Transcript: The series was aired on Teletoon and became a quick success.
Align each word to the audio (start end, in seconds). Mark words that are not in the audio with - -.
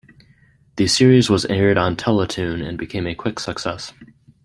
The 0.77 0.87
series 0.87 1.29
was 1.29 1.45
aired 1.45 1.77
on 1.77 1.95
Teletoon 1.95 2.67
and 2.67 2.75
became 2.75 3.05
a 3.05 3.13
quick 3.13 3.37
success. 3.39 3.93